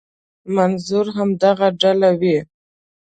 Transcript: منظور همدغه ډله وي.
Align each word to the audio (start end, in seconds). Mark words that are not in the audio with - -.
منظور 0.55 1.05
همدغه 1.17 1.67
ډله 1.81 2.09
وي. 2.19 2.37